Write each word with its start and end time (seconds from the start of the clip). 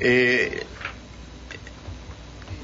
Eh, 0.00 0.62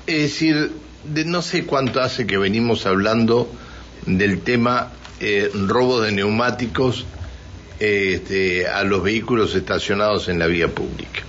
es 0.06 0.23
decir, 0.23 0.73
de 1.04 1.25
no 1.25 1.42
sé 1.42 1.64
cuánto 1.64 2.00
hace 2.00 2.26
que 2.26 2.38
venimos 2.38 2.86
hablando 2.86 3.50
del 4.06 4.40
tema 4.40 4.92
eh, 5.20 5.50
robo 5.67 6.00
de 6.00 6.12
neumáticos 6.12 7.07
este, 7.78 8.66
a 8.68 8.84
los 8.84 9.02
vehículos 9.02 9.54
estacionados 9.54 10.29
en 10.29 10.38
la 10.38 10.46
vía 10.46 10.68
pública. 10.68 11.22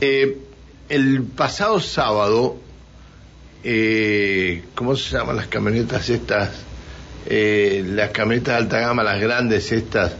Eh, 0.00 0.38
el 0.88 1.22
pasado 1.24 1.80
sábado, 1.80 2.56
eh, 3.64 4.62
¿cómo 4.74 4.96
se 4.96 5.16
llaman 5.16 5.36
las 5.36 5.48
camionetas 5.48 6.08
estas? 6.08 6.50
Eh, 7.26 7.84
las 7.86 8.10
camionetas 8.10 8.54
de 8.54 8.62
alta 8.62 8.80
gama, 8.80 9.02
las 9.02 9.20
grandes 9.20 9.72
estas, 9.72 10.12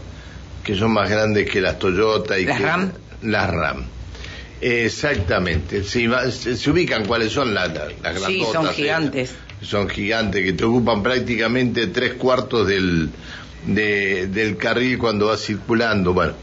que 0.63 0.75
son 0.75 0.91
más 0.91 1.09
grandes 1.09 1.49
que 1.49 1.61
las 1.61 1.79
Toyota 1.79 2.37
y 2.37 2.45
¿Las 2.45 2.57
que 2.57 2.63
RAM? 2.65 2.91
las 3.21 3.49
RAM. 3.49 3.85
Exactamente. 4.61 5.81
Va- 6.07 6.31
se, 6.31 6.55
se 6.57 6.69
ubican 6.71 7.05
cuáles 7.05 7.31
son 7.31 7.53
las, 7.53 7.73
las, 7.73 7.91
las 8.01 8.23
Sí, 8.25 8.37
grandotas 8.39 8.53
son 8.53 8.63
esas. 8.65 8.75
gigantes. 8.75 9.35
Son 9.61 9.89
gigantes 9.89 10.43
que 10.43 10.53
te 10.53 10.63
ocupan 10.65 11.01
prácticamente 11.03 11.87
tres 11.87 12.13
cuartos 12.13 12.67
del, 12.67 13.09
de- 13.65 14.27
del 14.27 14.57
carril 14.57 14.97
cuando 14.97 15.27
va 15.27 15.37
circulando. 15.37 16.13
Bueno, 16.13 16.33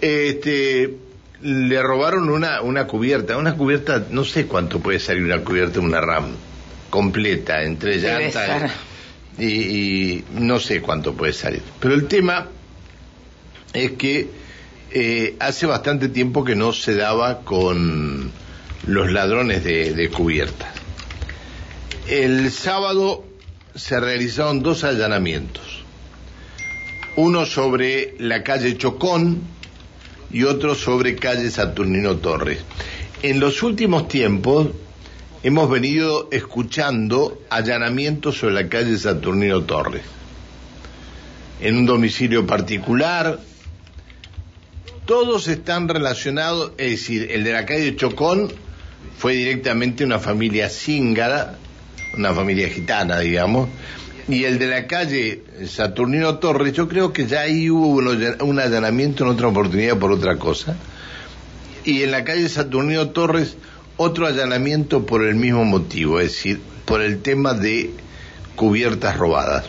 este, 0.00 0.94
le 1.42 1.82
robaron 1.82 2.28
una, 2.28 2.60
una 2.62 2.86
cubierta, 2.86 3.36
una 3.36 3.54
cubierta, 3.54 4.06
no 4.10 4.24
sé 4.24 4.46
cuánto 4.46 4.80
puede 4.80 4.98
salir 4.98 5.22
una 5.24 5.40
cubierta 5.42 5.74
de 5.80 5.86
una 5.86 6.00
RAM 6.00 6.34
completa, 6.90 7.62
entre 7.62 7.96
llantas 7.98 8.72
y, 9.38 9.44
y 9.46 10.24
no 10.34 10.60
sé 10.60 10.80
cuánto 10.82 11.14
puede 11.14 11.32
salir. 11.32 11.62
Pero 11.80 11.94
el 11.94 12.06
tema 12.06 12.48
es 13.72 13.92
que 13.92 14.28
eh, 14.94 15.36
hace 15.40 15.66
bastante 15.66 16.08
tiempo 16.08 16.44
que 16.44 16.54
no 16.54 16.72
se 16.72 16.94
daba 16.94 17.40
con 17.40 18.30
los 18.86 19.12
ladrones 19.12 19.64
de, 19.64 19.94
de 19.94 20.08
cubiertas. 20.10 20.68
El 22.08 22.50
sábado 22.50 23.24
se 23.74 23.98
realizaron 24.00 24.62
dos 24.62 24.84
allanamientos. 24.84 25.82
Uno 27.16 27.46
sobre 27.46 28.14
la 28.18 28.42
calle 28.42 28.76
Chocón 28.76 29.42
y 30.30 30.44
otro 30.44 30.74
sobre 30.74 31.16
calle 31.16 31.50
Saturnino 31.50 32.16
Torres. 32.16 32.58
En 33.22 33.38
los 33.38 33.62
últimos 33.62 34.08
tiempos 34.08 34.68
hemos 35.42 35.70
venido 35.70 36.28
escuchando 36.32 37.40
allanamientos 37.50 38.38
sobre 38.38 38.54
la 38.54 38.68
calle 38.68 38.98
Saturnino 38.98 39.62
Torres. 39.62 40.02
En 41.60 41.76
un 41.76 41.86
domicilio 41.86 42.46
particular, 42.46 43.38
todos 45.12 45.46
están 45.46 45.88
relacionados, 45.88 46.72
es 46.78 46.92
decir, 46.92 47.28
el 47.32 47.44
de 47.44 47.52
la 47.52 47.66
calle 47.66 47.94
Chocón 47.96 48.50
fue 49.18 49.34
directamente 49.34 50.06
una 50.06 50.18
familia 50.18 50.70
cíngara, 50.70 51.58
una 52.16 52.32
familia 52.32 52.70
gitana, 52.70 53.18
digamos, 53.18 53.68
y 54.26 54.44
el 54.44 54.58
de 54.58 54.68
la 54.68 54.86
calle 54.86 55.42
Saturnino 55.66 56.38
Torres, 56.38 56.72
yo 56.72 56.88
creo 56.88 57.12
que 57.12 57.26
ya 57.26 57.42
ahí 57.42 57.68
hubo 57.68 57.88
un 58.42 58.58
allanamiento 58.58 59.24
en 59.24 59.30
otra 59.32 59.48
oportunidad 59.48 59.98
por 59.98 60.12
otra 60.12 60.38
cosa, 60.38 60.78
y 61.84 62.04
en 62.04 62.10
la 62.10 62.24
calle 62.24 62.48
Saturnino 62.48 63.10
Torres 63.10 63.58
otro 63.98 64.26
allanamiento 64.26 65.04
por 65.04 65.26
el 65.26 65.34
mismo 65.34 65.66
motivo, 65.66 66.20
es 66.20 66.28
decir, 66.28 66.58
por 66.86 67.02
el 67.02 67.20
tema 67.20 67.52
de 67.52 67.90
cubiertas 68.56 69.18
robadas. 69.18 69.66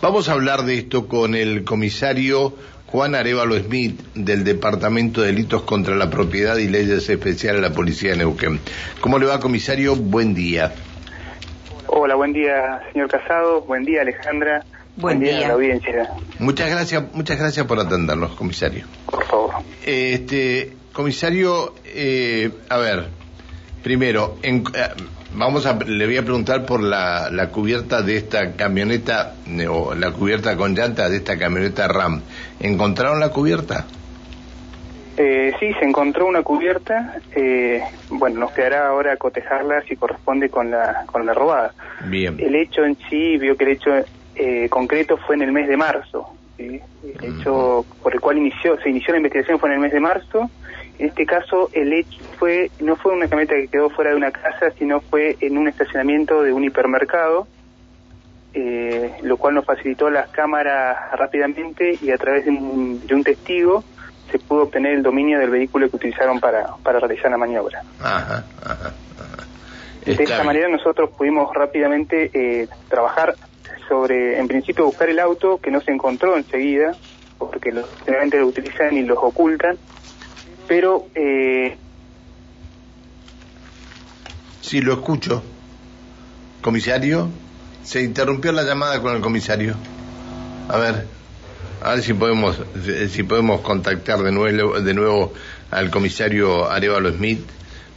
Vamos 0.00 0.28
a 0.28 0.34
hablar 0.34 0.64
de 0.64 0.78
esto 0.78 1.08
con 1.08 1.34
el 1.34 1.64
comisario 1.64 2.54
Juan 2.94 3.16
Arevalo 3.16 3.58
Smith 3.58 4.00
del 4.14 4.44
Departamento 4.44 5.20
de 5.20 5.26
Delitos 5.26 5.62
contra 5.62 5.96
la 5.96 6.10
Propiedad 6.10 6.56
y 6.58 6.68
Leyes 6.68 7.08
Especiales 7.08 7.60
de 7.60 7.68
la 7.68 7.74
Policía 7.74 8.12
de 8.12 8.18
Neuquén. 8.18 8.60
¿Cómo 9.00 9.18
le 9.18 9.26
va, 9.26 9.40
comisario? 9.40 9.96
Buen 9.96 10.32
día. 10.32 10.72
Hola, 11.88 12.14
buen 12.14 12.32
día, 12.32 12.82
señor 12.92 13.08
Casado. 13.10 13.62
Buen 13.62 13.84
día, 13.84 14.02
Alejandra. 14.02 14.64
Buen 14.94 15.18
día, 15.18 15.38
día. 15.38 15.44
a 15.46 15.48
la 15.48 15.54
audiencia, 15.54 16.08
Muchas 16.38 16.70
gracias, 16.70 17.02
muchas 17.14 17.36
gracias 17.36 17.66
por 17.66 17.80
atendernos, 17.80 18.36
comisario. 18.36 18.84
por 19.06 19.24
favor. 19.26 19.54
Este, 19.84 20.72
comisario, 20.92 21.74
eh, 21.86 22.48
a 22.68 22.78
ver, 22.78 23.08
primero, 23.82 24.36
en- 24.42 24.62
eh, 24.72 24.86
vamos 25.34 25.66
a, 25.66 25.74
le 25.84 26.06
voy 26.06 26.16
a 26.16 26.22
preguntar 26.22 26.64
por 26.64 26.80
la, 26.80 27.28
la 27.32 27.48
cubierta 27.48 28.02
de 28.02 28.18
esta 28.18 28.52
camioneta, 28.52 29.34
eh, 29.48 29.66
o 29.66 29.96
la 29.96 30.12
cubierta 30.12 30.56
con 30.56 30.76
llanta 30.76 31.08
de 31.08 31.16
esta 31.16 31.36
camioneta 31.36 31.88
RAM. 31.88 32.22
¿Encontraron 32.60 33.20
la 33.20 33.30
cubierta? 33.30 33.86
Eh, 35.16 35.52
sí, 35.60 35.72
se 35.74 35.84
encontró 35.84 36.26
una 36.26 36.42
cubierta. 36.42 37.16
eh, 37.34 37.82
bueno, 38.10 38.40
nos 38.40 38.52
quedará 38.52 38.88
ahora 38.88 39.16
cotejarla 39.16 39.82
si 39.82 39.96
corresponde 39.96 40.48
con 40.48 40.70
la, 40.70 41.04
con 41.06 41.24
la 41.24 41.34
robada. 41.34 41.72
Bien. 42.06 42.36
El 42.38 42.54
hecho 42.56 42.84
en 42.84 42.96
sí, 43.08 43.36
vio 43.38 43.56
que 43.56 43.64
el 43.64 43.70
hecho 43.70 43.90
eh, 44.34 44.68
concreto 44.68 45.16
fue 45.16 45.36
en 45.36 45.42
el 45.42 45.52
mes 45.52 45.68
de 45.68 45.76
marzo. 45.76 46.28
¿sí? 46.56 46.80
El 47.04 47.38
hecho 47.40 47.84
por 48.02 48.12
el 48.12 48.20
cual 48.20 48.38
inició, 48.38 48.76
se 48.80 48.90
inició 48.90 49.12
la 49.12 49.18
investigación 49.18 49.58
fue 49.58 49.68
en 49.68 49.74
el 49.76 49.80
mes 49.80 49.92
de 49.92 50.00
marzo. 50.00 50.50
En 50.98 51.08
este 51.08 51.26
caso, 51.26 51.70
el 51.72 51.92
hecho 51.92 52.18
fue 52.38 52.70
no 52.80 52.96
fue 52.96 53.12
una 53.12 53.28
camioneta 53.28 53.56
que 53.56 53.68
quedó 53.68 53.90
fuera 53.90 54.10
de 54.10 54.16
una 54.16 54.30
casa, 54.30 54.70
sino 54.78 55.00
fue 55.00 55.36
en 55.40 55.58
un 55.58 55.68
estacionamiento 55.68 56.42
de 56.42 56.52
un 56.52 56.64
hipermercado, 56.64 57.46
eh, 58.54 59.16
lo 59.22 59.36
cual 59.36 59.54
nos 59.54 59.64
facilitó 59.64 60.08
las 60.10 60.28
cámaras 60.30 60.96
rápidamente 61.12 61.98
y 62.00 62.10
a 62.10 62.16
través 62.16 62.44
de 62.44 62.50
un, 62.50 63.04
de 63.06 63.14
un 63.14 63.24
testigo 63.24 63.84
se 64.30 64.38
pudo 64.38 64.62
obtener 64.62 64.94
el 64.94 65.02
dominio 65.02 65.38
del 65.38 65.50
vehículo 65.50 65.90
que 65.90 65.96
utilizaron 65.96 66.40
para, 66.40 66.76
para 66.82 66.98
realizar 66.98 67.30
la 67.30 67.36
maniobra. 67.36 67.82
Ajá, 68.00 68.44
ajá, 68.62 68.92
ajá. 69.18 69.44
De 70.04 70.12
esta 70.12 70.44
manera 70.44 70.68
nosotros 70.68 71.10
pudimos 71.10 71.52
rápidamente 71.54 72.30
eh, 72.32 72.68
trabajar 72.88 73.34
sobre, 73.88 74.38
en 74.38 74.48
principio, 74.48 74.84
buscar 74.84 75.08
el 75.08 75.18
auto 75.18 75.58
que 75.58 75.70
no 75.70 75.80
se 75.80 75.92
encontró 75.92 76.36
enseguida, 76.36 76.94
porque 77.38 77.72
los, 77.72 77.86
generalmente 78.04 78.38
lo 78.38 78.46
utilizan 78.46 78.96
y 78.96 79.02
los 79.02 79.18
ocultan, 79.18 79.76
pero 80.66 81.06
eh, 81.14 81.76
Sí, 84.64 84.80
lo 84.80 84.94
escucho. 84.94 85.42
Comisario, 86.62 87.28
se 87.84 88.02
interrumpió 88.02 88.50
la 88.52 88.64
llamada 88.64 89.00
con 89.00 89.14
el 89.14 89.20
comisario. 89.20 89.76
A 90.68 90.78
ver, 90.78 91.06
a 91.82 91.94
ver 91.94 92.02
si 92.02 92.14
podemos, 92.14 92.56
si 93.10 93.22
podemos 93.22 93.60
contactar 93.60 94.22
de 94.22 94.32
nuevo, 94.32 94.80
de 94.80 94.94
nuevo 94.94 95.34
al 95.70 95.90
comisario 95.90 96.70
Arevalo 96.70 97.12
Smith, 97.12 97.42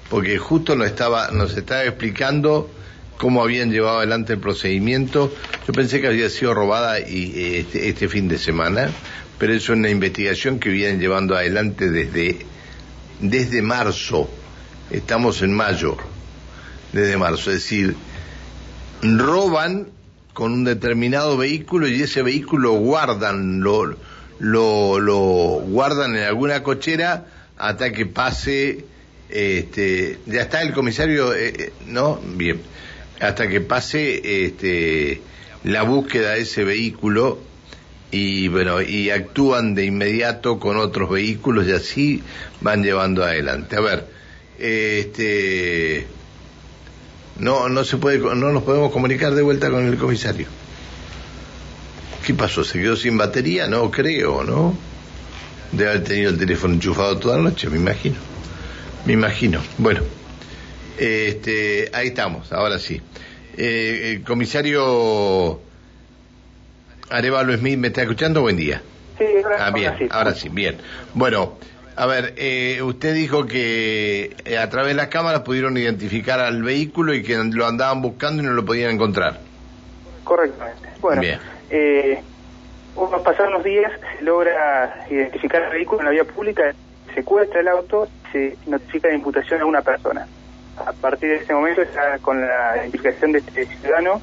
porque 0.10 0.38
justo 0.38 0.76
nos 0.76 0.88
estaba, 0.88 1.32
nos 1.32 1.56
estaba 1.56 1.86
explicando 1.86 2.70
cómo 3.18 3.42
habían 3.42 3.72
llevado 3.72 4.00
adelante 4.00 4.34
el 4.34 4.40
procedimiento. 4.40 5.34
Yo 5.66 5.74
pensé 5.74 6.02
que 6.02 6.08
había 6.08 6.30
sido 6.30 6.54
robada 6.54 7.00
y, 7.00 7.56
este, 7.56 7.88
este 7.88 8.10
fin 8.10 8.28
de 8.28 8.38
semana, 8.38 8.92
pero 9.38 9.54
es 9.54 9.70
una 9.70 9.90
investigación 9.90 10.60
que 10.60 10.70
vienen 10.70 11.00
llevando 11.00 11.36
adelante 11.36 11.90
desde, 11.90 12.46
desde 13.22 13.62
marzo. 13.62 14.30
Estamos 14.92 15.42
en 15.42 15.54
mayo 15.54 15.98
desde 16.92 17.18
marzo, 17.18 17.52
es 17.52 17.58
decir, 17.58 17.96
roban 19.02 19.88
con 20.34 20.54
un 20.54 20.64
determinado 20.64 21.38
vehículo 21.38 21.88
y 21.88 22.02
ese 22.02 22.22
vehículo 22.22 22.74
guardan, 22.74 23.62
lo, 23.62 23.96
lo, 24.40 25.00
lo 25.00 25.18
guardan 25.18 26.16
en 26.16 26.24
alguna 26.24 26.64
cochera 26.64 27.26
hasta 27.58 27.92
que 27.92 28.06
pase, 28.06 28.86
este, 29.30 30.20
ya 30.28 30.42
está 30.42 30.62
el 30.62 30.74
comisario, 30.74 31.34
eh, 31.34 31.54
eh, 31.58 31.74
¿no? 31.88 32.20
Bien, 32.36 32.62
hasta 33.20 33.48
que 33.48 33.62
pase 33.62 34.46
este, 34.46 35.22
la 35.64 35.84
búsqueda 35.84 36.34
de 36.34 36.42
ese 36.42 36.64
vehículo 36.64 37.40
y 38.12 38.48
bueno, 38.48 38.82
y 38.82 39.10
actúan 39.10 39.76
de 39.76 39.86
inmediato 39.86 40.60
con 40.60 40.78
otros 40.78 41.10
vehículos 41.10 41.68
y 41.68 41.72
así 41.72 42.24
van 42.62 42.84
llevando 42.84 43.24
adelante. 43.24 43.76
A 43.76 43.82
ver, 43.82 44.08
este 44.60 46.08
no, 47.40 47.70
no 47.70 47.84
se 47.84 47.98
puede, 47.98 48.18
no 48.20 48.36
nos 48.52 48.64
podemos 48.64 48.92
comunicar 48.92 49.34
de 49.34 49.42
vuelta 49.42 49.70
con 49.70 49.86
el 49.86 49.98
comisario. 49.98 50.48
¿Qué 52.26 52.34
pasó? 52.34 52.64
¿Se 52.64 52.80
quedó 52.82 52.96
sin 52.96 53.18
batería? 53.18 53.68
No 53.68 53.90
creo, 53.90 54.44
¿no? 54.44 54.78
Debe 55.72 55.90
haber 55.92 56.04
tenido 56.04 56.30
el 56.32 56.38
teléfono 56.38 56.74
enchufado 56.74 57.18
toda 57.18 57.38
la 57.38 57.44
noche, 57.44 57.70
me 57.70 57.78
imagino. 57.78 58.16
Me 59.06 59.14
imagino. 59.14 59.62
Bueno, 59.78 60.02
este, 60.98 61.90
ahí 61.94 62.08
estamos, 62.08 62.52
ahora 62.52 62.80
sí. 62.80 63.02
Eh, 63.58 64.14
el 64.16 64.24
comisario 64.24 65.62
Arevalo 67.10 67.56
Smith, 67.58 67.78
¿me 67.78 67.88
está 67.88 68.02
escuchando? 68.02 68.42
Buen 68.42 68.58
día. 68.58 68.82
sí, 69.18 69.24
ahora, 69.44 69.66
Ah, 69.68 69.72
bien, 69.72 69.94
ahora 70.12 70.36
sí, 70.36 70.50
bien. 70.50 70.78
Bueno, 71.14 71.58
a 71.98 72.06
ver, 72.06 72.36
eh, 72.38 72.80
usted 72.84 73.16
dijo 73.16 73.48
que 73.48 74.36
eh, 74.46 74.58
a 74.60 74.70
través 74.70 74.90
de 74.90 74.94
las 74.94 75.08
cámaras 75.08 75.42
pudieron 75.42 75.76
identificar 75.78 76.40
al 76.40 76.62
vehículo 76.62 77.16
y 77.16 77.24
que 77.24 77.36
lo 77.36 77.66
andaban 77.66 78.04
buscando 78.04 78.44
y 78.44 78.46
no 78.46 78.54
lo 78.54 78.64
podían 78.64 78.92
encontrar. 78.92 79.40
Correctamente. 80.24 80.90
Bueno, 81.02 81.24
eh, 81.72 82.22
unos 82.96 83.22
pasados 83.24 83.50
unos 83.50 83.64
días 83.64 83.92
se 84.16 84.24
logra 84.24 85.08
identificar 85.10 85.64
el 85.64 85.72
vehículo 85.72 86.02
en 86.02 86.06
la 86.06 86.12
vía 86.12 86.24
pública, 86.24 86.72
secuestra 87.16 87.62
el 87.62 87.68
auto, 87.68 88.08
se 88.32 88.56
notifica 88.68 89.08
la 89.08 89.16
imputación 89.16 89.62
a 89.62 89.66
una 89.66 89.82
persona. 89.82 90.28
A 90.78 90.94
partir 90.94 91.30
de 91.30 91.36
ese 91.38 91.54
momento, 91.54 91.82
ya 91.82 92.20
con 92.20 92.40
la 92.40 92.86
implicación 92.86 93.32
de 93.32 93.40
este 93.40 93.66
ciudadano, 93.66 94.22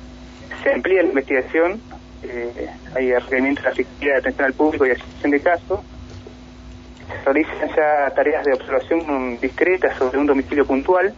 se 0.62 0.72
amplía 0.72 1.02
la 1.02 1.08
investigación, 1.08 1.80
eh, 2.22 2.68
hay 2.94 3.12
requerimiento 3.12 3.62
de 3.62 3.68
la 3.70 3.74
Fiscalía 3.74 4.12
de 4.12 4.18
Atención 4.20 4.46
al 4.46 4.52
Público 4.52 4.86
y 4.86 4.90
Asociación 4.90 5.30
de 5.32 5.40
Casos, 5.40 5.80
realizan 7.24 7.68
ya 7.76 8.10
tareas 8.14 8.44
de 8.44 8.52
observación 8.52 9.38
discretas 9.40 9.96
sobre 9.98 10.18
un 10.18 10.26
domicilio 10.26 10.66
puntual, 10.66 11.14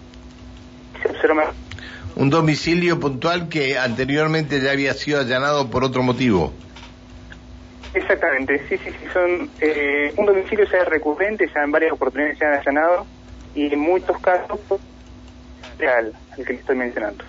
se 1.03 1.09
observa 1.09 1.53
un 2.17 2.31
domicilio 2.31 2.99
puntual 2.99 3.49
que 3.49 3.79
anteriormente 3.79 4.61
ya 4.61 4.73
había 4.73 4.95
sido 4.95 5.21
allanado 5.21 5.71
por 5.71 5.85
otro 5.85 6.03
motivo. 6.03 6.53
Exactamente, 7.93 8.59
sí, 8.69 8.77
sí, 8.79 8.91
sí, 8.91 9.07
son 9.13 9.51
eh, 9.61 10.13
un 10.17 10.27
domicilio 10.27 10.67
ya 10.71 10.85
recurrente, 10.85 11.47
ya 11.55 11.63
en 11.63 11.71
varias 11.71 11.93
oportunidades 11.93 12.39
se 12.39 12.45
han 12.45 12.55
allanado 12.55 13.07
y 13.55 13.73
en 13.73 13.81
muchos 13.81 14.19
casos 14.21 14.61
real, 15.79 16.13
el 16.37 16.45
que 16.45 16.53
le 16.55 16.59
estoy 16.59 16.77
mencionando. 16.77 17.25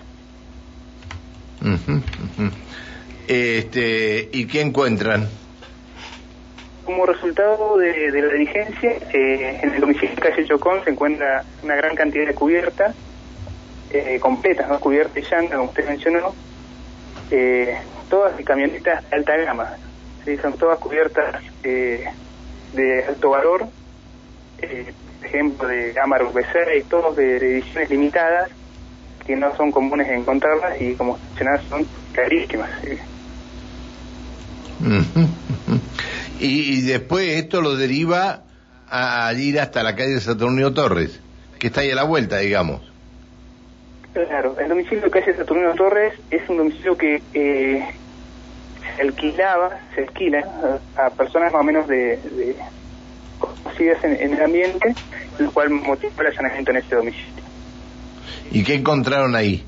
Este, 3.26 4.28
¿Y 4.32 4.46
qué 4.46 4.60
encuentran? 4.60 5.28
Como 6.88 7.04
resultado 7.04 7.76
de, 7.76 8.10
la 8.10 8.32
diligencia, 8.32 8.92
eh, 9.12 9.60
en 9.62 9.74
el 9.74 9.80
domicilio 9.82 10.14
de 10.14 10.22
calle 10.22 10.46
Chocón 10.46 10.82
se 10.84 10.90
encuentra 10.90 11.44
una 11.62 11.76
gran 11.76 11.94
cantidad 11.94 12.26
de 12.26 12.32
cubiertas 12.34 12.94
eh, 13.90 14.18
completas, 14.18 14.70
¿no? 14.70 14.80
cubiertas 14.80 15.18
y 15.18 15.48
como 15.48 15.64
usted 15.64 15.86
mencionó, 15.86 16.32
eh, 17.30 17.76
todas 18.08 18.38
de 18.38 18.42
camionetas 18.42 19.04
de 19.10 19.16
alta 19.16 19.36
gama, 19.36 19.76
¿sí? 20.24 20.38
son 20.38 20.54
todas 20.54 20.78
cubiertas 20.78 21.42
eh, 21.62 22.06
de 22.72 23.04
alto 23.04 23.28
valor, 23.28 23.66
eh, 24.62 24.90
ejemplo 25.22 25.68
de 25.68 25.92
gama 25.92 26.16
y 26.74 26.82
todos 26.84 27.14
de, 27.16 27.36
ediciones 27.36 27.90
limitadas, 27.90 28.48
que 29.26 29.36
no 29.36 29.54
son 29.56 29.70
comunes 29.72 30.08
encontrarlas 30.08 30.80
y 30.80 30.94
como 30.94 31.18
mencionaba 31.18 31.60
son 31.68 31.86
carísimas. 32.14 32.70
Y, 36.40 36.78
y, 36.78 36.80
después 36.82 37.28
esto 37.30 37.60
lo 37.60 37.76
deriva 37.76 38.42
a 38.90 39.32
ir 39.34 39.60
hasta 39.60 39.82
la 39.82 39.96
calle 39.96 40.20
Saturnio 40.20 40.72
Torres, 40.72 41.20
que 41.58 41.66
está 41.66 41.80
ahí 41.80 41.90
a 41.90 41.96
la 41.96 42.04
vuelta, 42.04 42.38
digamos. 42.38 42.88
Claro, 44.26 44.58
el 44.58 44.68
domicilio 44.68 45.02
de 45.04 45.10
calle 45.10 45.36
Saturnino 45.36 45.74
Torres 45.74 46.14
es 46.30 46.48
un 46.48 46.56
domicilio 46.56 46.96
que 46.96 47.22
eh, 47.34 47.86
se 48.96 49.02
alquilaba, 49.02 49.78
se 49.94 50.02
alquila 50.02 50.44
a, 50.96 51.10
personas 51.10 51.52
más 51.52 51.60
o 51.60 51.64
menos 51.64 51.86
de, 51.86 52.18
conocidas 53.38 54.02
en, 54.02 54.34
el 54.34 54.42
ambiente, 54.42 54.94
lo 55.38 55.52
cual 55.52 55.70
motivó 55.70 56.20
el 56.22 56.26
allanamiento 56.28 56.70
en 56.70 56.76
este 56.78 56.96
domicilio. 56.96 57.42
¿Y 58.50 58.64
qué 58.64 58.74
encontraron 58.74 59.36
ahí? 59.36 59.64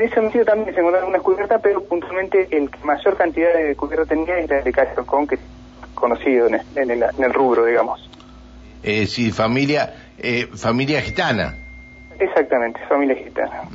En 0.00 0.06
ese 0.06 0.16
domicilio 0.16 0.46
también 0.46 0.74
se 0.74 0.80
encontraron 0.80 1.10
una 1.10 1.18
cubierta, 1.18 1.58
pero 1.58 1.84
puntualmente 1.84 2.48
el 2.52 2.70
que 2.70 2.78
mayor 2.84 3.18
cantidad 3.18 3.52
de 3.52 3.76
cubierta 3.76 4.06
tenía 4.06 4.38
era 4.38 4.60
el 4.60 4.64
de 4.64 4.72
Con, 5.04 5.26
que 5.26 5.34
es 5.34 5.40
conocido 5.92 6.46
en 6.46 6.90
el, 6.90 7.34
rubro, 7.34 7.66
digamos. 7.66 8.08
Eh, 8.82 9.06
sí, 9.06 9.30
familia, 9.30 9.92
eh, 10.16 10.48
familia 10.54 11.02
gitana. 11.02 11.54
Exactamente, 12.18 12.80
familia 12.88 13.14
gitana. 13.16 13.68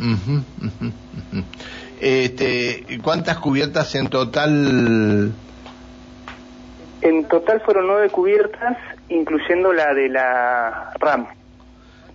Este, 2.02 3.00
¿Cuántas 3.04 3.38
cubiertas 3.38 3.94
en 3.94 4.08
total? 4.08 5.32
En 7.02 7.24
total 7.26 7.62
fueron 7.62 7.86
nueve 7.86 8.10
cubiertas, 8.10 8.78
incluyendo 9.10 9.72
la 9.74 9.94
de 9.94 10.10
la 10.10 10.92
RAM. 11.00 11.28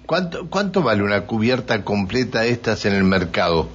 ¿Cuánto, 0.05 0.51
cuánto 0.51 0.83
vale 0.83 1.05
una 1.05 1.27
cubierta 1.27 1.85
completa 1.85 2.41
de 2.41 2.51
estas 2.51 2.85
en 2.87 2.95
el 2.95 3.05
mercado? 3.05 3.69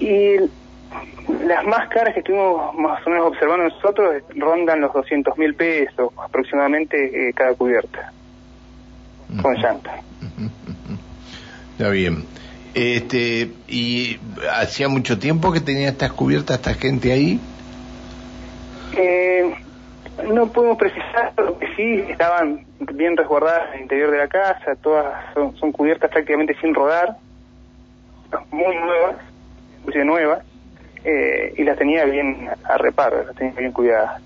Y 0.00 0.36
las 1.44 1.64
más 1.66 1.88
caras 1.88 2.14
que 2.14 2.20
estuvimos 2.20 2.74
más 2.74 3.06
o 3.06 3.10
menos 3.10 3.26
observando 3.28 3.64
nosotros 3.64 4.22
rondan 4.36 4.80
los 4.80 4.92
200 4.92 5.36
mil 5.38 5.54
pesos 5.54 6.12
aproximadamente 6.22 7.28
eh, 7.28 7.32
cada 7.34 7.54
cubierta, 7.54 8.12
con 9.42 9.54
llanta. 9.56 10.00
Está 11.72 11.90
bien. 11.90 12.24
Este, 12.74 13.50
¿Y 13.66 14.18
hacía 14.52 14.88
mucho 14.88 15.18
tiempo 15.18 15.52
que 15.52 15.60
tenía 15.60 15.88
estas 15.88 16.12
cubiertas 16.12 16.56
esta 16.56 16.74
gente 16.74 17.12
ahí? 17.12 17.40
Eh, 18.96 19.54
no 20.32 20.46
podemos 20.52 20.78
precisar, 20.78 21.32
pero 21.36 21.58
que 21.58 21.66
sí, 21.76 22.04
estaban 22.10 22.64
bien 22.94 23.16
resguardadas 23.16 23.68
en 23.70 23.74
el 23.74 23.82
interior 23.82 24.10
de 24.10 24.18
la 24.18 24.28
casa, 24.28 24.76
todas 24.82 25.34
son, 25.34 25.72
cubiertas 25.72 26.10
prácticamente 26.10 26.56
sin 26.60 26.74
rodar, 26.74 27.16
muy 28.50 28.76
nuevas, 28.76 29.16
nuevas, 29.96 30.44
eh, 31.04 31.54
y 31.56 31.64
las 31.64 31.78
tenía 31.78 32.04
bien 32.04 32.48
a 32.64 32.78
reparo, 32.78 33.24
las 33.24 33.36
tenía 33.36 33.52
bien 33.54 33.72
cuidadas. 33.72 34.20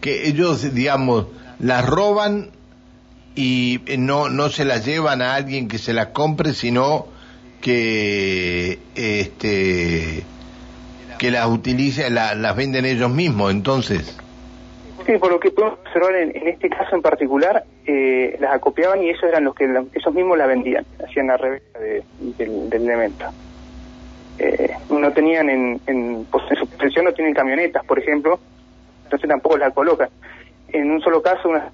Que 0.00 0.28
ellos, 0.28 0.74
digamos, 0.74 1.26
las 1.58 1.86
roban 1.86 2.50
y 3.34 3.80
no, 3.98 4.28
no 4.28 4.48
se 4.48 4.64
las 4.64 4.84
llevan 4.84 5.22
a 5.22 5.34
alguien 5.34 5.68
que 5.68 5.78
se 5.78 5.92
las 5.92 6.08
compre, 6.08 6.52
sino 6.52 7.06
que 7.60 8.78
este 8.94 10.22
que 11.18 11.30
las 11.30 11.46
utilice, 11.46 12.10
las 12.10 12.56
venden 12.56 12.84
ellos 12.84 13.10
mismos, 13.10 13.50
entonces. 13.50 14.18
Sí, 15.06 15.12
por 15.18 15.30
lo 15.30 15.40
que 15.40 15.50
podemos 15.50 15.78
observar 15.80 16.14
en, 16.16 16.48
este 16.48 16.68
caso 16.68 16.96
en 16.96 17.02
particular, 17.02 17.64
eh, 17.86 18.36
las 18.40 18.54
acopiaban 18.54 19.02
y 19.02 19.10
ellos 19.10 19.22
eran 19.22 19.44
los 19.44 19.54
que 19.54 19.64
ellos 19.64 20.14
mismos 20.14 20.38
la 20.38 20.46
vendían, 20.46 20.84
hacían 21.02 21.26
la 21.28 21.36
reventa 21.36 21.78
del, 21.78 22.72
elemento. 22.72 23.26
Eh, 24.38 24.74
no 24.90 25.12
tenían 25.12 25.48
en, 25.50 25.80
en, 25.86 26.26
en 26.26 26.56
su 26.58 26.66
posesión 26.66 27.04
no 27.04 27.12
tienen 27.12 27.34
camionetas, 27.34 27.84
por 27.84 27.98
ejemplo, 27.98 28.38
entonces 29.04 29.28
tampoco 29.28 29.56
las 29.58 29.72
colocan. 29.72 30.08
En 30.68 30.90
un 30.90 31.00
solo 31.00 31.22
caso, 31.22 31.48
una 31.48 31.70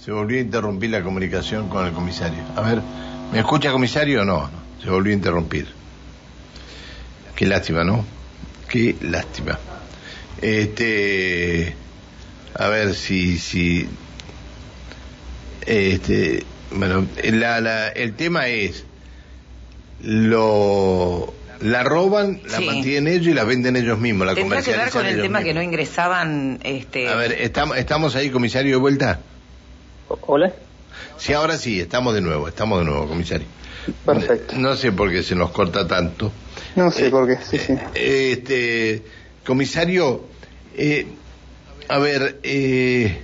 Se 0.00 0.12
volvió 0.12 0.38
a 0.38 0.40
interrumpir 0.40 0.90
la 0.90 1.02
comunicación 1.02 1.68
con 1.68 1.86
el 1.86 1.92
comisario. 1.92 2.42
A 2.56 2.62
ver, 2.62 2.80
¿me 3.32 3.38
escucha 3.38 3.70
comisario 3.70 4.22
o 4.22 4.24
no? 4.24 4.50
Se 4.82 4.88
volvió 4.88 5.12
a 5.12 5.16
interrumpir. 5.16 5.66
Qué 7.36 7.46
lástima, 7.46 7.84
¿no? 7.84 8.04
Qué 8.66 8.96
lástima. 9.02 9.58
Este, 10.40 11.74
a 12.54 12.68
ver 12.68 12.94
si, 12.94 13.36
si, 13.36 13.86
este, 15.66 16.44
bueno, 16.70 17.06
la, 17.22 17.88
el 17.88 18.14
tema 18.14 18.48
es, 18.48 18.86
lo, 20.02 21.32
la 21.60 21.82
roban, 21.82 22.40
la 22.48 22.60
mantienen 22.60 23.12
ellos 23.12 23.28
y 23.28 23.34
la 23.34 23.44
venden 23.44 23.76
ellos 23.76 23.98
mismos, 23.98 24.26
la 24.26 24.34
¿Tendrá 24.34 24.62
que 24.62 24.72
ver 24.72 24.90
con 24.90 25.06
el 25.06 25.20
tema 25.20 25.42
que 25.42 25.54
no 25.54 25.62
ingresaban, 25.62 26.58
este... 26.64 27.08
A 27.08 27.16
ver, 27.16 27.32
¿estamos, 27.32 27.76
estamos 27.76 28.16
ahí, 28.16 28.30
comisario, 28.30 28.72
de 28.72 28.80
vuelta? 28.80 29.20
Hola. 30.08 30.52
Sí, 31.18 31.32
ahora 31.32 31.56
sí, 31.56 31.80
estamos 31.80 32.14
de 32.14 32.20
nuevo, 32.20 32.48
estamos 32.48 32.78
de 32.78 32.84
nuevo, 32.86 33.06
comisario. 33.06 33.46
Perfecto. 34.04 34.56
No 34.56 34.76
sé 34.76 34.92
por 34.92 35.10
qué 35.10 35.22
se 35.22 35.34
nos 35.34 35.50
corta 35.50 35.86
tanto. 35.86 36.32
No 36.76 36.90
sé 36.90 37.10
por 37.10 37.26
qué, 37.26 37.42
sí, 37.44 37.58
sí. 37.58 37.74
Eh, 37.94 38.32
este, 38.32 39.02
comisario, 39.44 40.24
eh, 40.76 41.06
a 41.88 41.98
ver, 41.98 42.40
eh, 42.42 43.20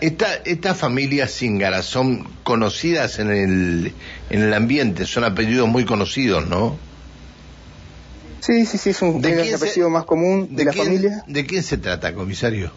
esta, 0.00 0.34
estas 0.44 0.76
familias 0.76 1.30
cíngaras 1.32 1.84
son 1.84 2.26
conocidas 2.42 3.18
en 3.18 3.30
el, 3.30 3.92
en 4.30 4.42
el 4.42 4.54
ambiente, 4.54 5.06
son 5.06 5.24
apellidos 5.24 5.68
muy 5.68 5.84
conocidos, 5.84 6.46
¿no? 6.48 6.76
Sí, 8.40 8.64
sí, 8.64 8.78
sí, 8.78 8.90
es 8.90 9.02
un 9.02 9.18
apellido 9.18 9.90
más 9.90 10.04
común 10.04 10.56
de, 10.56 10.64
la 10.64 10.72
familia. 10.72 11.24
¿De 11.26 11.44
quién 11.44 11.62
se 11.62 11.76
trata, 11.76 12.14
comisario? 12.14 12.72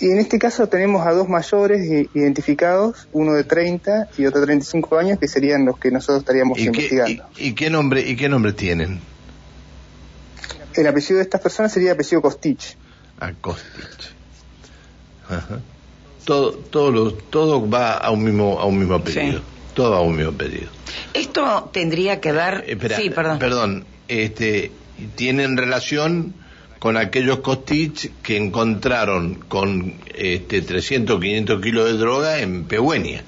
Y 0.00 0.10
en 0.10 0.18
este 0.18 0.40
caso 0.40 0.68
tenemos 0.68 1.06
a 1.06 1.12
dos 1.12 1.28
mayores 1.28 2.08
identificados, 2.12 3.06
uno 3.12 3.34
de 3.34 3.44
30 3.44 4.08
y 4.18 4.26
otro 4.26 4.40
de 4.40 4.46
35 4.46 4.98
años, 4.98 5.18
que 5.20 5.28
serían 5.28 5.64
los 5.64 5.78
que 5.78 5.92
nosotros 5.92 6.22
estaríamos 6.22 6.58
investigando. 6.58 7.24
y, 7.36 7.52
qué 7.52 7.70
nombre, 7.70 8.00
¿Y 8.00 8.16
qué 8.16 8.28
nombre 8.28 8.52
tienen? 8.52 9.00
El 10.74 10.86
apellido 10.88 11.18
de 11.18 11.22
estas 11.22 11.40
personas 11.40 11.72
sería 11.72 11.92
apellido 11.92 12.20
Kostich. 12.20 12.76
Ah, 13.20 13.32
Kostich. 15.28 15.60
Todo, 16.24 16.52
todo, 16.52 17.12
todo 17.12 17.68
va 17.68 17.94
a 17.94 18.10
un 18.10 18.22
mismo, 18.24 18.60
a 18.60 18.66
un 18.66 18.78
mismo 18.78 18.94
apellido. 18.94 19.40
Todo 19.74 19.94
a 19.96 20.00
un 20.02 20.16
mismo 20.16 20.32
apellido. 20.32 20.68
Esto 21.14 21.70
tendría 21.72 22.20
que 22.20 22.32
dar... 22.32 22.64
Eh, 22.66 22.78
sí, 22.96 23.10
perdón. 23.10 23.38
Perdón, 23.38 23.84
este, 24.08 24.70
¿tienen 25.16 25.56
relación 25.56 26.34
con 26.82 26.96
aquellos 26.96 27.38
Costich 27.38 28.10
que 28.24 28.36
encontraron 28.36 29.36
con 29.46 29.94
este 30.12 30.62
300 30.62 31.20
500 31.20 31.62
kilos 31.62 31.86
de 31.86 31.96
droga 31.96 32.40
en 32.40 32.64
Pehuenia. 32.64 33.22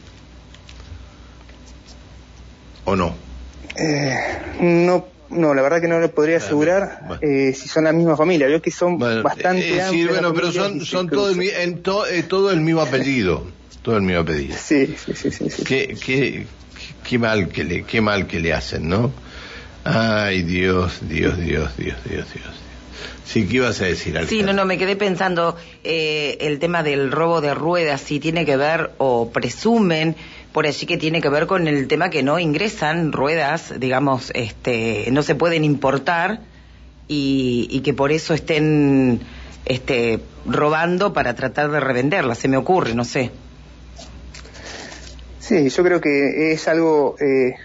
¿O 2.85 2.97
no? 2.97 3.15
Eh, 3.77 4.17
no 4.59 5.07
No, 5.31 5.55
la 5.55 5.63
verdad 5.63 5.81
que 5.81 5.89
no 5.89 6.01
le 6.01 6.09
podría 6.09 6.37
asegurar 6.37 7.19
eh, 7.21 7.53
si 7.55 7.69
son 7.69 7.85
la 7.85 7.93
misma 7.93 8.17
familia. 8.17 8.47
Veo 8.47 8.61
que 8.61 8.71
son 8.71 8.99
bastante 8.99 9.79
eh, 9.79 9.83
Sí, 9.91 10.05
bueno, 10.05 10.33
pero 10.35 10.53
son, 10.53 10.85
son 10.85 11.09
todo, 11.09 11.31
el, 11.31 11.43
en 11.43 11.83
eh, 12.11 12.23
todo 12.23 12.51
el 12.51 12.61
mismo 12.61 12.81
apellido. 12.81 13.47
Todo 13.83 13.97
el 13.97 14.03
mismo 14.03 14.23
apellido. 14.23 14.57
Sí, 14.59 14.95
sí, 14.97 15.15
sí. 15.15 15.31
sí, 15.31 15.65
Qué, 15.65 15.97
qué, 16.03 16.47
qué, 17.07 17.19
mal 17.19 17.49
que 17.49 17.65
le, 17.65 17.83
qué 17.85 18.01
mal 18.01 18.27
que 18.27 18.41
le 18.41 18.53
hacen, 18.53 18.89
¿no? 18.89 19.13
Ay, 19.85 20.43
Dios, 20.43 21.01
Dios, 21.03 21.39
Dios, 21.39 21.77
Dios, 21.77 21.97
Dios, 22.05 22.27
Dios. 22.33 22.65
Sí, 23.25 23.47
¿qué 23.47 23.57
ibas 23.57 23.81
a 23.81 23.87
decir? 23.87 24.19
Sí, 24.29 24.43
no, 24.43 24.53
no, 24.53 24.65
me 24.65 24.79
quedé 24.79 24.97
pensando 24.97 25.57
eh, 25.83 26.37
el 26.41 26.59
tema 26.59 26.83
del 26.83 27.11
robo 27.11 27.41
de 27.41 27.55
ruedas, 27.55 28.01
si 28.01 28.21
tiene 28.21 28.45
que 28.45 28.57
ver 28.57 28.93
o 28.99 29.31
presumen 29.31 30.17
por 30.55 30.69
allí 30.69 30.87
que 30.87 30.97
tiene 30.97 31.21
que 31.21 31.29
ver 31.29 31.49
con 31.49 31.67
el 31.67 31.89
tema 31.89 32.11
que 32.11 32.23
no 32.23 32.39
ingresan 32.39 33.11
ruedas, 33.11 33.75
digamos, 33.81 34.31
este, 34.37 35.09
no 35.11 35.25
se 35.25 35.35
pueden 35.35 35.65
importar 35.65 36.39
y, 37.09 37.81
que 37.81 37.93
por 37.93 38.13
eso 38.13 38.35
estén 38.35 39.19
este, 39.65 40.21
robando 40.47 41.13
para 41.13 41.35
tratar 41.35 41.73
de 41.73 41.81
revenderlas, 41.81 42.39
se 42.39 42.47
me 42.47 42.57
ocurre, 42.57 42.95
no 42.95 43.05
sé. 43.05 43.33
Sí, 45.41 45.71
yo 45.71 45.83
creo 45.83 46.01
que 46.01 46.53
es 46.53 46.69
algo 46.69 47.17
eh, 47.19 47.57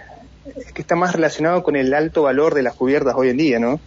que 0.73 0.81
está 0.81 0.95
más 0.95 1.13
relacionado 1.13 1.61
con 1.61 1.75
el 1.75 1.93
alto 1.93 2.23
valor 2.23 2.55
de 2.55 2.63
las 2.63 2.73
cubiertas 2.73 3.13
hoy 3.15 3.29
en 3.29 3.37
día, 3.37 3.59
¿no? 3.59 3.79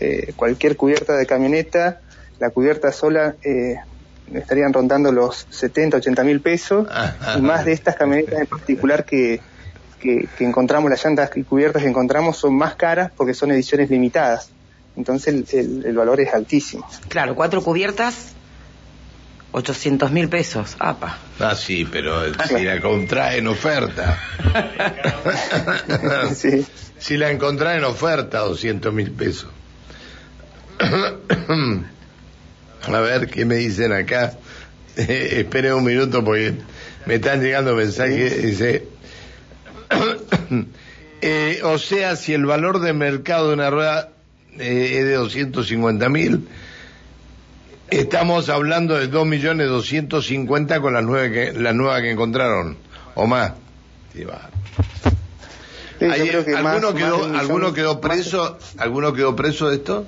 Eh, 0.00 0.34
cualquier 0.36 0.76
cubierta 0.76 1.16
de 1.16 1.24
camioneta, 1.24 2.02
la 2.38 2.50
cubierta 2.50 2.92
sola 2.92 3.36
eh, 3.42 3.76
estarían 4.32 4.72
rondando 4.72 5.12
los 5.12 5.46
70, 5.50 5.98
80 5.98 6.24
mil 6.24 6.40
pesos 6.40 6.88
y 7.36 7.40
más 7.40 7.64
de 7.64 7.72
estas 7.72 7.96
camionetas 7.96 8.40
en 8.40 8.46
particular 8.46 9.04
que, 9.04 9.40
que, 10.00 10.28
encontramos, 10.40 10.90
las 10.90 11.04
llantas 11.04 11.30
y 11.36 11.42
cubiertas 11.42 11.82
que 11.82 11.88
encontramos 11.88 12.36
son 12.36 12.54
más 12.56 12.74
caras 12.74 13.10
porque 13.16 13.34
son 13.34 13.52
ediciones 13.52 13.90
limitadas. 13.90 14.50
Entonces 14.96 15.54
el, 15.54 15.84
el, 15.86 15.96
valor 15.96 16.20
es 16.20 16.34
altísimo. 16.34 16.86
Claro, 17.08 17.34
cuatro 17.34 17.62
cubiertas, 17.62 18.34
800 19.52 20.10
mil 20.10 20.28
pesos. 20.28 20.76
Apa. 20.78 21.18
Ah, 21.38 21.54
sí, 21.54 21.86
pero 21.90 22.22
si 22.46 22.64
la 22.64 22.80
contrae 22.80 23.38
en 23.38 23.46
oferta. 23.46 24.18
sí. 26.34 26.66
Si 26.98 27.16
la 27.16 27.30
encontrás 27.30 27.78
en 27.78 27.84
oferta, 27.84 28.40
200 28.40 28.92
mil 28.92 29.10
pesos. 29.12 29.48
A 32.86 33.00
ver, 33.00 33.28
¿qué 33.28 33.44
me 33.44 33.56
dicen 33.56 33.92
acá? 33.92 34.34
esperen 34.96 35.74
un 35.74 35.84
minuto 35.84 36.24
porque 36.24 36.54
me 37.06 37.14
están 37.14 37.40
llegando 37.42 37.74
mensajes. 37.74 38.42
Dice, 38.42 38.86
eh, 41.22 41.60
o 41.64 41.78
sea, 41.78 42.16
si 42.16 42.34
el 42.34 42.46
valor 42.46 42.80
de 42.80 42.92
mercado 42.92 43.48
de 43.48 43.54
una 43.54 43.70
rueda 43.70 44.10
eh, 44.58 44.98
es 44.98 45.04
de 45.04 45.14
250 45.14 46.08
mil, 46.08 46.48
estamos 47.90 48.48
hablando 48.48 48.98
de 48.98 49.08
2 49.08 49.26
millones 49.26 49.68
250 49.68 50.80
con 50.80 50.94
las 50.94 51.04
nueve 51.04 51.32
que, 51.32 51.58
la 51.58 51.72
nueva 51.72 52.00
que 52.02 52.10
encontraron, 52.10 52.76
o 53.14 53.26
más. 53.26 53.52
¿Alguno, 56.00 56.94
quedó, 56.94 57.24
¿Alguno 57.38 57.72
quedó 57.72 58.00
preso? 58.00 58.58
¿Alguno 58.76 59.12
quedó 59.12 59.36
preso 59.36 59.68
de 59.68 59.76
esto? 59.76 60.06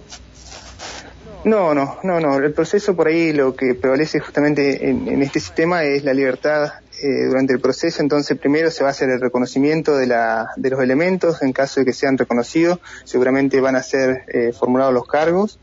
No, 1.44 1.74
no, 1.74 1.98
no, 2.02 2.20
no. 2.20 2.38
El 2.38 2.52
proceso 2.52 2.96
por 2.96 3.08
ahí 3.08 3.32
lo 3.32 3.54
que 3.54 3.74
prevalece 3.74 4.18
justamente 4.18 4.88
en, 4.88 5.22
este 5.22 5.40
sistema 5.40 5.84
es 5.84 6.02
la 6.02 6.14
libertad 6.14 6.72
eh, 7.02 7.26
durante 7.26 7.52
el 7.52 7.60
proceso. 7.60 8.00
Entonces, 8.00 8.38
primero 8.38 8.70
se 8.70 8.82
va 8.82 8.88
a 8.88 8.92
hacer 8.92 9.10
el 9.10 9.20
reconocimiento 9.20 9.96
de, 9.96 10.06
la, 10.06 10.48
de 10.56 10.70
los 10.70 10.80
elementos. 10.80 11.42
En 11.42 11.52
caso 11.52 11.80
de 11.80 11.86
que 11.86 11.92
sean 11.92 12.16
reconocidos, 12.16 12.78
seguramente 13.04 13.60
van 13.60 13.76
a 13.76 13.82
ser 13.82 14.24
eh, 14.28 14.52
formulados 14.52 14.94
los 14.94 15.06
cargos. 15.06 15.58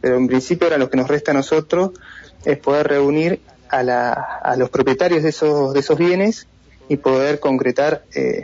Pero 0.00 0.16
en 0.16 0.26
principio, 0.26 0.66
ahora 0.66 0.78
lo 0.78 0.90
que 0.90 0.96
nos 0.96 1.06
resta 1.06 1.30
a 1.30 1.34
nosotros 1.34 1.92
es 2.44 2.58
poder 2.58 2.88
reunir 2.88 3.40
a, 3.68 3.84
la, 3.84 4.12
a 4.12 4.56
los 4.56 4.68
propietarios 4.70 5.22
de 5.22 5.28
esos, 5.28 5.72
de 5.74 5.80
esos 5.80 5.96
bienes 5.96 6.48
y 6.88 6.96
poder 6.96 7.38
concretar 7.38 8.02
eh, 8.16 8.42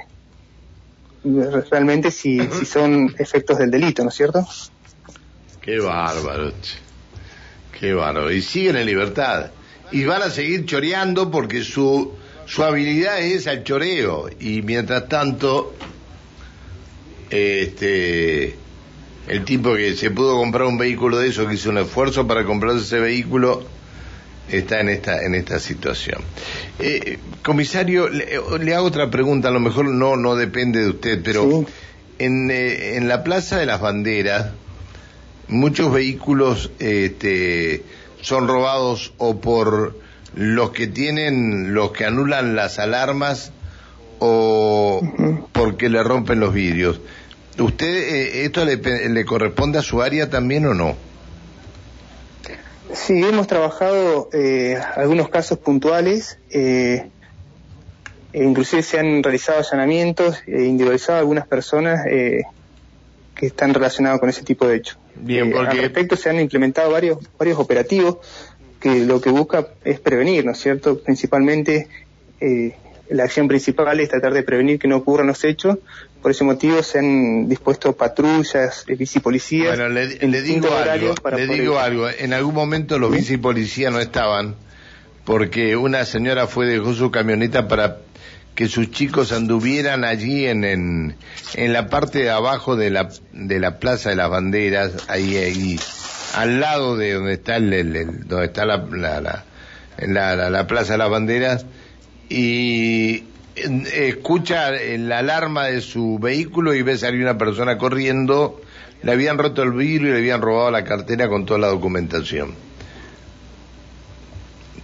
realmente 1.71 2.13
si, 2.13 2.41
si 2.41 2.65
son 2.65 3.13
efectos 3.19 3.59
del 3.59 3.73
delito, 3.73 4.05
¿no 4.05 4.11
es 4.11 4.15
cierto? 4.15 4.47
Qué 5.67 5.81
bárbaro, 5.81 6.53
qué 7.79 7.93
bárbaro. 7.93 8.31
Y 8.31 8.41
siguen 8.41 8.77
en 8.77 8.87
libertad. 8.87 9.51
Y 9.91 10.05
van 10.05 10.23
a 10.23 10.31
seguir 10.31 10.65
choreando 10.65 11.29
porque 11.29 11.65
su, 11.65 12.13
su 12.47 12.63
habilidad 12.63 13.21
es 13.21 13.49
el 13.49 13.65
choreo. 13.65 14.31
Y 14.39 14.63
mientras 14.63 15.09
tanto, 15.09 15.75
este, 17.31 18.55
el 19.27 19.45
tipo 19.45 19.75
que 19.75 19.97
se 19.97 20.13
pudo 20.13 20.37
comprar 20.37 20.67
un 20.67 20.79
vehículo 20.79 21.19
de 21.19 21.31
eso, 21.31 21.49
que 21.49 21.55
hizo 21.55 21.71
un 21.71 21.79
esfuerzo 21.79 22.29
para 22.29 22.45
comprarse 22.45 22.85
ese 22.85 23.01
vehículo, 23.01 23.67
está 24.49 24.79
en 24.79 24.91
esta, 24.91 25.25
en 25.25 25.35
esta 25.35 25.59
situación. 25.59 26.21
Eh, 26.79 27.19
comisario, 27.43 28.09
le, 28.09 28.73
hago 28.73 28.87
otra 28.87 29.11
pregunta, 29.11 29.49
a 29.49 29.51
lo 29.51 29.59
mejor 29.59 29.87
no, 29.87 30.17
no 30.17 30.37
depende 30.37 30.81
de 30.83 30.91
usted, 30.91 31.21
pero 31.25 31.67
en, 32.21 32.53
eh, 32.53 32.95
en 32.95 33.09
la 33.09 33.25
Plaza 33.25 33.59
de 33.59 33.67
las 33.67 33.81
Banderas, 33.81 34.53
muchos 35.49 35.93
vehículos 35.93 36.71
este, 36.79 37.85
son 38.21 38.49
robados 38.49 39.13
o 39.19 39.41
por 39.41 39.97
los 40.35 40.71
que 40.71 40.87
tienen, 40.87 41.75
los 41.75 41.93
que 41.93 42.05
anulan 42.05 42.57
las 42.57 42.79
alarmas 42.79 43.53
o 44.19 45.01
porque 45.53 45.89
le 45.89 46.03
rompen 46.03 46.41
los 46.41 46.53
vidrios. 46.53 47.01
¿Usted 47.59 47.87
eh, 47.87 48.45
esto 48.45 48.65
le, 48.65 49.25
corresponde 49.25 49.79
a 49.79 49.83
su 49.83 50.03
área 50.03 50.29
también 50.29 50.67
o 50.67 50.75
no? 50.75 50.97
Sí, 52.93 53.23
hemos 53.25 53.47
trabajado 53.47 54.29
eh, 54.33 54.79
algunos 54.97 55.29
casos 55.29 55.59
puntuales, 55.59 56.39
eh, 56.51 57.09
inclusive 58.33 58.83
se 58.83 58.99
han 58.99 59.23
realizado 59.23 59.59
allanamientos 59.59 60.39
e 60.47 60.65
individualizado 60.65 61.17
a 61.17 61.21
algunas 61.21 61.47
personas 61.47 62.07
eh, 62.07 62.43
que 63.37 63.47
están 63.47 63.75
relacionados 63.75 64.19
con 64.19 64.29
ese 64.29 64.43
tipo 64.43 64.67
de 64.67 64.77
hechos. 64.77 64.99
Bien, 65.15 65.49
eh, 65.49 65.53
porque... 65.55 65.71
Al 65.71 65.79
respecto 65.79 66.17
se 66.17 66.31
han 66.31 66.41
implementado 66.41 66.91
varios, 66.91 67.19
varios 67.39 67.59
operativos 67.59 68.19
que 68.81 69.05
lo 69.05 69.21
que 69.21 69.31
busca 69.31 69.69
es 69.85 70.01
prevenir, 70.01 70.45
¿no 70.45 70.53
es 70.53 70.59
cierto? 70.59 70.99
Principalmente 70.99 71.89
eh, 72.41 72.75
la 73.09 73.25
acción 73.25 73.49
principal 73.49 74.01
es 74.01 74.09
tratar 74.09 74.33
de 74.33 74.43
prevenir 74.43 74.79
que 74.79 74.89
no 74.89 74.97
ocurran 74.97 75.27
los 75.27 75.45
hechos. 75.45 75.79
Por 76.23 76.31
ese 76.31 76.45
motivo 76.45 76.83
se 76.83 76.99
han 76.99 77.49
dispuesto 77.49 77.95
patrullas, 77.95 78.85
eh, 78.89 78.95
bicipolicías. 78.95 79.77
Bueno, 79.77 79.89
le, 79.89 80.07
digo 80.43 80.75
algo, 80.75 81.15
le 81.37 81.47
digo 81.47 81.79
algo. 81.79 82.09
En 82.09 82.33
algún 82.33 82.55
momento 82.55 82.99
los 82.99 83.13
bicipolicías 83.13 83.93
no 83.93 84.01
estaban 84.01 84.57
porque 85.25 85.77
una 85.77 86.05
señora 86.05 86.47
fue 86.47 86.67
dejó 86.67 86.95
su 86.95 87.11
camioneta 87.11 87.67
para 87.69 87.99
que 88.57 88.69
sus 88.69 88.91
chicos 88.91 89.33
anduvieran 89.33 90.03
allí 90.03 90.47
en, 90.47 90.65
en, 90.65 91.17
en, 91.55 91.73
la 91.75 91.89
parte 91.89 92.21
de 92.21 92.31
abajo 92.31 92.75
de 92.75 92.91
la, 92.91 93.11
de 93.33 93.61
la 93.61 93.79
Plaza 93.79 94.09
de 94.09 94.17
las 94.17 94.31
Banderas, 94.31 94.93
ahí, 95.09 95.37
ahí 95.37 95.79
al 96.35 96.59
lado 96.59 96.97
de 96.97 97.13
donde 97.13 97.35
está, 97.35 97.57
el, 97.57 98.27
donde 98.27 98.47
está 98.47 98.65
la, 98.65 98.79
la, 98.91 99.45
la, 99.99 100.51
la, 100.51 100.67
Plaza 100.67 100.93
de 100.95 100.99
las 100.99 101.11
Banderas, 101.11 101.67
y 102.31 103.25
escucha 103.55 104.71
la 104.71 105.19
alarma 105.19 105.67
de 105.67 105.83
su 105.83 106.19
vehículo 106.19 106.75
y 106.75 106.81
ve 106.81 106.97
salir 106.97 107.21
una 107.21 107.37
persona 107.37 107.77
corriendo, 107.77 108.63
le 109.03 109.13
habían 109.13 109.37
roto 109.37 109.63
el 109.63 109.73
vidrio 109.73 110.09
y 110.09 110.13
le 110.13 110.19
habían 110.19 110.41
robado 110.41 110.71
la 110.71 110.83
cartera 110.83 111.29
con 111.29 111.45
toda 111.45 111.61
la 111.61 111.69
documentación 111.69 112.55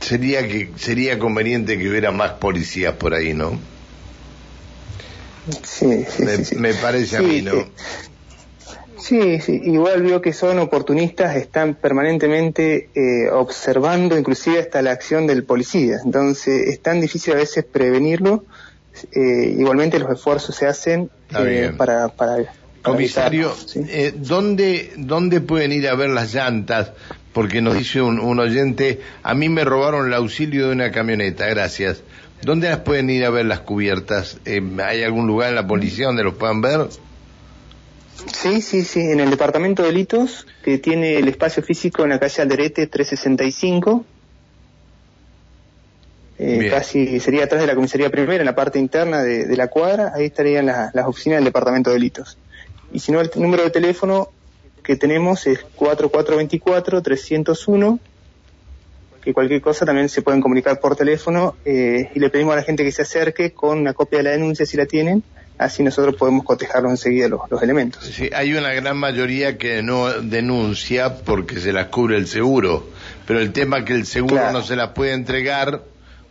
sería 0.02 0.46
que 0.46 0.70
sería 0.76 1.18
conveniente 1.18 1.78
que 1.78 1.88
hubiera 1.88 2.10
más 2.10 2.32
policías 2.32 2.94
por 2.94 3.14
ahí, 3.14 3.34
¿no? 3.34 3.58
Sí, 5.64 6.04
sí, 6.08 6.56
me, 6.56 6.74
parece 6.74 7.16
a 7.16 7.22
mí, 7.22 7.42
¿no? 7.42 7.52
Sí, 8.98 9.40
sí, 9.40 9.60
igual 9.64 10.02
veo 10.02 10.20
que 10.20 10.32
son 10.32 10.60
oportunistas, 10.60 11.34
están 11.34 11.74
permanentemente 11.74 12.90
eh, 12.94 13.28
observando 13.30 14.16
inclusive 14.16 14.60
hasta 14.60 14.80
la 14.80 14.92
acción 14.92 15.26
del 15.26 15.42
policía, 15.42 15.98
entonces 16.04 16.68
es 16.68 16.80
tan 16.80 17.00
difícil 17.00 17.34
a 17.34 17.36
veces 17.38 17.64
prevenirlo, 17.64 18.44
eh, 19.10 19.56
igualmente 19.58 19.98
los 19.98 20.10
esfuerzos 20.10 20.54
se 20.54 20.66
hacen 20.66 21.10
eh, 21.36 21.72
para, 21.76 22.08
para, 22.08 22.44
Comisario, 22.82 23.54
eh, 23.76 24.12
¿dónde, 24.16 24.92
¿dónde 24.96 25.40
pueden 25.40 25.72
ir 25.72 25.88
a 25.88 25.94
ver 25.94 26.10
las 26.10 26.34
llantas? 26.34 26.90
Porque 27.32 27.62
nos 27.62 27.74
dice 27.74 28.02
un, 28.02 28.38
oyente, 28.38 29.00
a 29.22 29.34
mí 29.34 29.48
me 29.48 29.64
robaron 29.64 30.06
el 30.06 30.14
auxilio 30.14 30.68
de 30.68 30.72
una 30.72 30.90
camioneta, 30.90 31.46
gracias. 31.46 32.02
¿Dónde 32.42 32.68
las 32.68 32.80
pueden 32.80 33.08
ir 33.08 33.24
a 33.24 33.30
ver 33.30 33.46
las 33.46 33.60
cubiertas? 33.60 34.38
Eh, 34.44 34.60
¿Hay 34.84 35.02
algún 35.02 35.26
lugar 35.26 35.50
en 35.50 35.54
la 35.54 35.66
policía 35.66 36.06
donde 36.06 36.24
los 36.24 36.34
puedan 36.34 36.60
ver? 36.60 36.88
Sí, 38.32 38.60
sí, 38.60 38.84
sí, 38.84 39.00
en 39.00 39.20
el 39.20 39.30
departamento 39.30 39.82
de 39.82 39.88
delitos, 39.88 40.46
que 40.62 40.78
tiene 40.78 41.18
el 41.18 41.28
espacio 41.28 41.62
físico 41.62 42.02
en 42.02 42.10
la 42.10 42.18
calle 42.18 42.42
Alderete 42.42 42.86
365. 42.86 44.04
Eh, 46.38 46.68
casi 46.70 47.20
sería 47.20 47.44
atrás 47.44 47.60
de 47.60 47.66
la 47.68 47.74
comisaría 47.74 48.10
primera, 48.10 48.40
en 48.40 48.46
la 48.46 48.54
parte 48.54 48.78
interna 48.78 49.22
de, 49.22 49.56
la 49.56 49.68
cuadra, 49.68 50.12
ahí 50.14 50.26
estarían 50.26 50.66
las 50.66 51.06
oficinas 51.06 51.38
del 51.38 51.44
departamento 51.44 51.90
de 51.90 51.94
delitos. 51.94 52.36
y 52.92 52.98
si 52.98 53.12
no 53.12 53.20
el 53.20 53.30
número 53.36 53.62
de 53.62 53.70
teléfono 53.70 54.30
que 54.82 54.96
tenemos 54.96 55.46
es 55.46 55.60
4424-301, 55.76 57.98
que 59.22 59.32
cualquier 59.32 59.60
cosa 59.60 59.86
también 59.86 60.08
se 60.08 60.22
pueden 60.22 60.40
comunicar 60.40 60.80
por 60.80 60.96
teléfono 60.96 61.54
eh, 61.64 62.10
y 62.14 62.18
le 62.18 62.30
pedimos 62.30 62.54
a 62.54 62.56
la 62.56 62.62
gente 62.62 62.82
que 62.82 62.90
se 62.90 63.02
acerque 63.02 63.52
con 63.52 63.78
una 63.78 63.94
copia 63.94 64.18
de 64.18 64.24
la 64.24 64.30
denuncia 64.30 64.66
si 64.66 64.76
la 64.76 64.86
tienen, 64.86 65.22
así 65.58 65.82
nosotros 65.82 66.16
podemos 66.16 66.44
cotejarlos 66.44 66.90
enseguida 66.90 67.28
los, 67.28 67.42
los 67.50 67.62
elementos. 67.62 68.04
Sí, 68.04 68.30
hay 68.34 68.54
una 68.54 68.72
gran 68.72 68.96
mayoría 68.96 69.58
que 69.58 69.82
no 69.82 70.08
denuncia 70.08 71.18
porque 71.18 71.60
se 71.60 71.72
las 71.72 71.86
cubre 71.86 72.16
el 72.16 72.26
seguro, 72.26 72.88
pero 73.26 73.40
el 73.40 73.52
tema 73.52 73.78
es 73.78 73.84
que 73.84 73.94
el 73.94 74.06
seguro 74.06 74.52
no 74.52 74.62
se 74.62 74.76
las 74.76 74.90
puede 74.90 75.12
entregar 75.12 75.82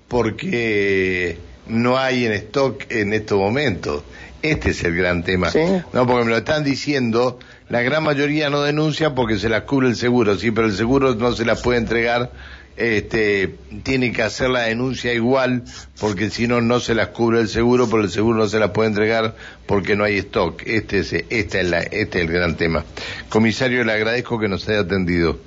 porque 0.08 1.38
no 1.68 1.98
hay 1.98 2.26
en 2.26 2.34
stock 2.34 2.84
en 2.90 3.14
estos 3.14 3.40
momentos. 3.40 4.04
Este 4.42 4.72
es 4.72 4.84
el 4.84 4.96
gran 4.96 5.24
tema. 5.24 5.52
No, 5.94 6.08
porque 6.08 6.26
me 6.26 6.32
lo 6.32 6.38
están 6.38 6.64
diciendo, 6.64 7.38
la 7.72 7.82
gran 7.84 8.04
mayoría 8.04 8.50
no 8.50 8.62
denuncia 8.62 9.16
porque 9.16 9.40
se 9.40 9.48
las 9.48 9.62
cubre 9.62 9.88
el 9.88 9.96
seguro, 9.96 10.38
sí, 10.38 10.52
pero 10.52 10.68
el 10.68 10.74
seguro 10.74 11.16
no 11.16 11.32
se 11.32 11.46
las 11.46 11.62
puede 11.62 11.80
entregar, 11.80 12.30
este, 12.76 13.56
tiene 13.84 14.12
que 14.12 14.24
hacer 14.24 14.50
la 14.50 14.64
denuncia 14.64 15.14
igual, 15.14 15.64
porque 15.98 16.30
si 16.30 16.48
no, 16.48 16.60
no 16.60 16.82
se 16.82 16.96
las 16.96 17.08
cubre 17.08 17.40
el 17.40 17.48
seguro, 17.48 17.88
pero 17.90 18.04
el 18.04 18.10
seguro 18.10 18.40
no 18.40 18.48
se 18.48 18.60
las 18.60 18.72
puede 18.72 18.90
entregar 18.90 19.36
porque 19.68 19.96
no 19.96 20.04
hay 20.04 20.18
stock. 20.18 20.62
Este 20.66 21.00
es, 21.00 21.14
este 21.14 21.62
es, 21.62 21.70
la, 21.70 21.80
este 21.80 22.20
es 22.20 22.26
el 22.26 22.34
gran 22.34 22.58
tema. 22.58 22.84
Comisario, 23.30 23.86
le 23.86 23.94
agradezco 23.94 24.38
que 24.38 24.50
nos 24.50 24.68
haya 24.68 24.82
atendido. 24.82 25.40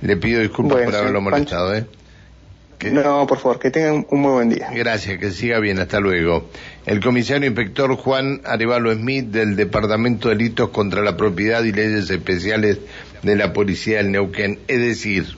Le 0.00 0.16
pido 0.16 0.40
disculpas 0.40 0.82
por 0.84 0.96
haberlo 0.96 1.20
molestado, 1.20 1.74
¿eh? 1.74 1.84
No, 2.84 3.26
por 3.26 3.38
favor, 3.38 3.58
que 3.58 3.70
tengan 3.70 4.06
un 4.10 4.20
muy 4.20 4.32
buen 4.32 4.50
día. 4.50 4.70
Gracias, 4.72 5.18
que 5.18 5.32
siga 5.32 5.58
bien, 5.58 5.80
hasta 5.80 5.98
luego. 5.98 6.48
El 6.86 7.00
comisario 7.00 7.46
inspector 7.48 7.96
Juan 7.96 8.40
Arevalo 8.44 8.92
Smith 8.94 9.26
del 9.26 9.56
Departamento 9.56 10.28
de 10.28 10.36
Delitos 10.36 10.70
contra 10.70 11.02
la 11.02 11.16
Propiedad 11.16 11.64
y 11.64 11.72
Leyes 11.72 12.08
Especiales 12.08 12.78
de 13.22 13.36
la 13.36 13.52
Policía 13.52 13.98
del 13.98 14.12
Neuquén. 14.12 14.60
Es 14.68 14.80
decir, 14.80 15.36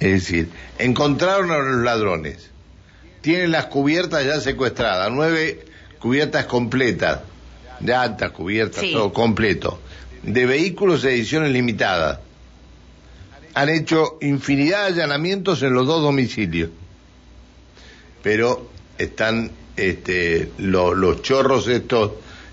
es 0.00 0.12
decir, 0.12 0.48
encontraron 0.78 1.50
a 1.50 1.58
los 1.58 1.84
ladrones. 1.84 2.50
Tienen 3.20 3.50
las 3.50 3.66
cubiertas 3.66 4.24
ya 4.24 4.40
secuestradas, 4.40 5.10
nueve 5.12 5.66
cubiertas 5.98 6.46
completas, 6.46 7.20
de 7.80 7.94
altas 7.94 8.30
cubiertas, 8.30 8.84
todo 8.90 9.12
completo, 9.12 9.80
de 10.22 10.46
vehículos 10.46 11.02
de 11.02 11.14
ediciones 11.14 11.52
limitadas 11.52 12.20
han 13.58 13.70
hecho 13.70 14.18
infinidad 14.20 14.82
de 14.82 15.02
allanamientos 15.02 15.64
en 15.64 15.74
los 15.74 15.84
dos 15.84 16.00
domicilios. 16.00 16.70
Pero 18.22 18.70
están, 18.98 19.50
este, 19.76 20.52
los 20.58 21.22
chorros 21.22 21.66
estos 21.66 22.12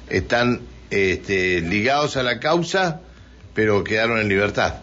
están 0.09 0.61
este, 0.89 1.61
ligados 1.61 2.17
a 2.17 2.23
la 2.23 2.39
causa, 2.39 3.01
pero 3.53 3.83
quedaron 3.83 4.19
en 4.19 4.29
libertad. 4.29 4.77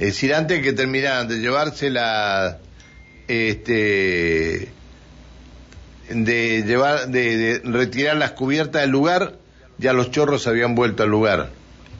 Es 0.00 0.06
decir, 0.14 0.34
antes 0.34 0.64
que 0.64 0.72
terminaran 0.72 1.28
de 1.28 1.38
llevarse 1.38 1.90
la, 1.90 2.58
este, 3.28 4.68
de 6.08 6.64
llevar, 6.66 7.06
de 7.06 7.60
retirar 7.62 8.16
las 8.16 8.32
cubiertas 8.32 8.82
del 8.82 8.90
lugar, 8.90 9.36
ya 9.78 9.92
los 9.92 10.10
chorros 10.10 10.48
habían 10.48 10.74
vuelto 10.74 11.04
al 11.04 11.10
lugar 11.10 11.50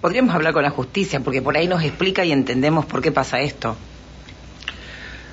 podríamos 0.04 0.34
hablar 0.34 0.52
con 0.52 0.62
la 0.62 0.68
justicia, 0.68 1.20
porque 1.20 1.40
por 1.40 1.56
ahí 1.56 1.66
nos 1.66 1.82
explica 1.82 2.26
y 2.26 2.30
entendemos 2.30 2.84
por 2.84 3.00
qué 3.00 3.10
pasa 3.10 3.40
esto. 3.40 3.74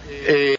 Eh, 0.09 0.49